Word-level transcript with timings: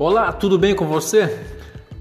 Olá, 0.00 0.32
tudo 0.32 0.58
bem 0.58 0.74
com 0.74 0.86
você? 0.86 1.38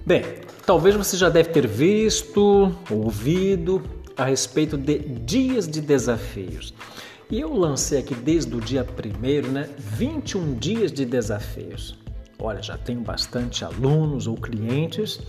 Bem, 0.05 0.23
talvez 0.65 0.95
você 0.95 1.17
já 1.17 1.27
deve 1.27 1.49
ter 1.49 1.67
visto, 1.67 2.73
ouvido 2.89 3.83
a 4.15 4.23
respeito 4.23 4.77
de 4.77 4.99
dias 4.99 5.67
de 5.67 5.81
desafios. 5.81 6.73
E 7.29 7.41
eu 7.41 7.53
lancei 7.53 7.99
aqui 7.99 8.15
desde 8.15 8.55
o 8.55 8.61
dia 8.61 8.85
primeiro, 8.85 9.51
né, 9.51 9.69
21 9.77 10.55
dias 10.55 10.93
de 10.93 11.03
desafios. 11.03 11.99
Olha, 12.41 12.63
já 12.63 12.77
tenho 12.77 13.01
bastante 13.01 13.65
alunos 13.65 14.27
ou 14.27 14.37
clientes 14.37 15.19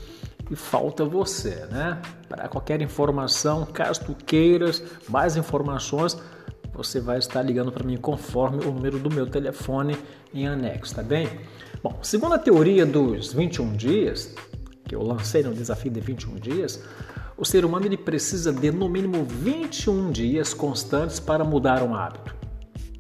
e 0.49 0.55
falta 0.55 1.05
você, 1.05 1.67
né? 1.73 2.01
Para 2.29 2.47
qualquer 2.47 2.81
informação, 2.81 3.67
caso 3.67 4.05
tu 4.05 4.15
queiras 4.15 4.81
mais 5.09 5.37
informações, 5.37 6.17
você 6.73 7.01
vai 7.01 7.19
estar 7.19 7.43
ligando 7.43 7.73
para 7.73 7.83
mim 7.83 7.97
conforme 7.97 8.65
o 8.65 8.71
número 8.71 9.01
do 9.01 9.13
meu 9.13 9.27
telefone 9.27 9.97
em 10.33 10.47
anexo, 10.47 10.95
tá 10.95 11.03
bem? 11.03 11.29
Bom, 11.83 11.99
segundo 12.03 12.35
a 12.35 12.39
teoria 12.39 12.85
dos 12.85 13.33
21 13.33 13.73
dias, 13.73 14.35
que 14.85 14.95
eu 14.95 15.03
lancei 15.03 15.43
no 15.43 15.55
desafio 15.55 15.91
de 15.91 15.99
21 15.99 16.35
dias, 16.35 16.83
o 17.39 17.45
ser 17.45 17.65
humano 17.65 17.87
ele 17.87 17.97
precisa 17.97 18.53
de 18.53 18.71
no 18.71 18.87
mínimo 18.87 19.25
21 19.25 20.11
dias 20.11 20.53
constantes 20.53 21.19
para 21.19 21.43
mudar 21.43 21.83
um 21.83 21.95
hábito. 21.95 22.37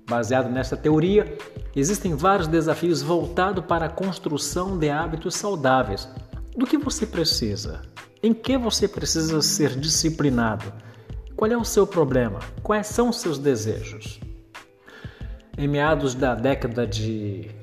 Baseado 0.08 0.48
nessa 0.48 0.78
teoria, 0.78 1.36
existem 1.76 2.16
vários 2.16 2.48
desafios 2.48 3.02
voltados 3.02 3.62
para 3.66 3.84
a 3.84 3.90
construção 3.90 4.78
de 4.78 4.88
hábitos 4.88 5.34
saudáveis. 5.34 6.08
Do 6.56 6.66
que 6.66 6.78
você 6.78 7.04
precisa? 7.04 7.82
Em 8.22 8.32
que 8.32 8.56
você 8.56 8.88
precisa 8.88 9.42
ser 9.42 9.78
disciplinado? 9.78 10.72
Qual 11.36 11.50
é 11.50 11.56
o 11.56 11.64
seu 11.66 11.86
problema? 11.86 12.40
Quais 12.62 12.86
são 12.86 13.10
os 13.10 13.20
seus 13.20 13.38
desejos? 13.38 14.18
Em 15.58 15.68
meados 15.68 16.14
da 16.14 16.34
década 16.34 16.86
de 16.86 17.60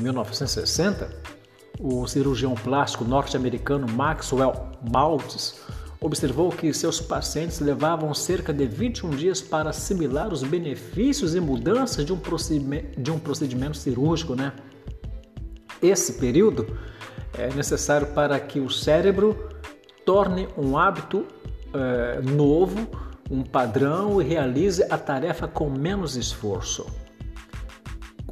1960, 0.00 1.10
o 1.80 2.06
cirurgião 2.06 2.54
plástico 2.54 3.04
norte-americano 3.04 3.86
Maxwell 3.90 4.70
Maltz 4.92 5.60
observou 6.00 6.50
que 6.50 6.72
seus 6.72 7.00
pacientes 7.00 7.60
levavam 7.60 8.12
cerca 8.12 8.52
de 8.52 8.66
21 8.66 9.10
dias 9.10 9.40
para 9.40 9.70
assimilar 9.70 10.32
os 10.32 10.42
benefícios 10.42 11.34
e 11.34 11.40
mudanças 11.40 12.04
de 12.04 12.12
um 12.12 12.18
procedimento, 12.18 13.00
de 13.00 13.10
um 13.10 13.18
procedimento 13.18 13.76
cirúrgico. 13.76 14.34
Né? 14.34 14.52
Esse 15.80 16.14
período 16.14 16.78
é 17.38 17.52
necessário 17.54 18.08
para 18.08 18.38
que 18.38 18.60
o 18.60 18.68
cérebro 18.70 19.48
torne 20.04 20.46
um 20.58 20.76
hábito 20.76 21.26
é, 21.72 22.20
novo, 22.20 22.86
um 23.30 23.42
padrão 23.42 24.20
e 24.20 24.24
realize 24.24 24.84
a 24.90 24.98
tarefa 24.98 25.48
com 25.48 25.70
menos 25.70 26.16
esforço. 26.16 26.86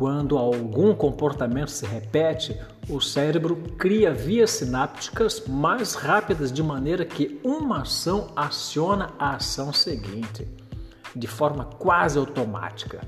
Quando 0.02 0.36
algum 0.36 0.96
comportamento 0.96 1.70
se 1.70 1.86
repete, 1.86 2.60
o 2.88 3.00
cérebro 3.00 3.54
cria 3.78 4.12
vias 4.12 4.50
sinápticas 4.50 5.44
mais 5.46 5.94
rápidas 5.94 6.50
de 6.50 6.60
maneira 6.60 7.04
que 7.04 7.40
uma 7.44 7.82
ação 7.82 8.32
aciona 8.34 9.12
a 9.16 9.36
ação 9.36 9.72
seguinte, 9.72 10.48
de 11.14 11.28
forma 11.28 11.66
quase 11.66 12.18
automática. 12.18 13.00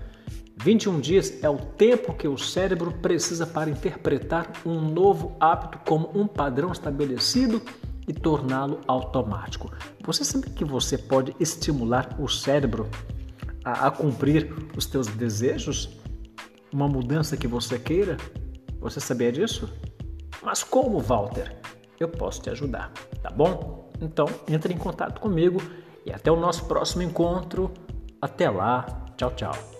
21 0.59 1.01
dias 1.01 1.42
é 1.42 1.51
o 1.51 1.56
tempo 1.56 2.14
que 2.14 2.28
o 2.28 2.39
cérebro 2.39 2.92
precisa 2.92 3.45
para 3.45 3.69
interpretar 3.69 4.53
um 4.64 4.81
novo 4.81 5.36
hábito 5.41 5.81
como 5.84 6.12
um 6.14 6.29
padrão 6.29 6.70
estabelecido 6.70 7.61
e 8.06 8.12
torná-lo 8.12 8.83
automático. 8.86 9.69
Você 10.05 10.25
sabe 10.25 10.48
que 10.51 10.64
você 10.64 10.97
pode 10.97 11.34
estimular 11.41 12.14
o 12.20 12.29
cérebro 12.29 12.89
a, 13.64 13.89
a 13.89 13.91
cumprir 13.91 14.55
os 14.77 14.86
teus 14.86 15.08
desejos? 15.08 16.03
Uma 16.75 16.89
mudança 16.89 17.36
que 17.36 17.47
você 17.47 17.78
queira? 17.78 18.17
Você 18.80 18.98
sabia 18.98 19.30
disso? 19.30 19.72
Mas 20.42 20.64
como, 20.64 20.98
Walter? 20.98 21.56
Eu 22.00 22.08
posso 22.08 22.42
te 22.42 22.50
ajudar, 22.50 22.92
tá 23.23 23.30
bom? 23.30 23.92
Então, 24.01 24.27
entre 24.48 24.74
em 24.74 24.77
contato 24.77 25.20
comigo 25.20 25.62
e 26.05 26.12
até 26.12 26.33
o 26.33 26.36
nosso 26.36 26.64
próximo 26.64 27.05
encontro. 27.05 27.73
Até 28.20 28.51
lá. 28.51 29.07
Tchau, 29.17 29.30
tchau. 29.36 29.73